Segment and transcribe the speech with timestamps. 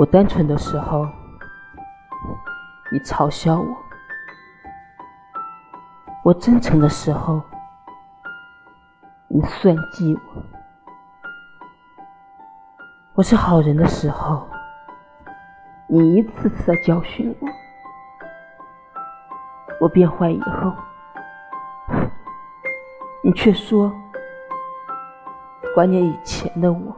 [0.00, 1.06] 我单纯的时候
[2.90, 3.76] 你嘲笑我。
[6.24, 7.42] 我真诚的时候
[9.28, 10.42] 你算计我。
[13.12, 14.48] 我是好人的时候
[15.86, 17.48] 你一次次的教训我。
[19.80, 20.72] 我变坏以后
[23.22, 23.92] 你却说
[25.76, 26.96] 怀念以前的我